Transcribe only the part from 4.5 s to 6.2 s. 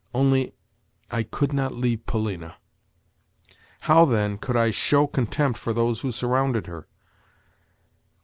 I show contempt for those who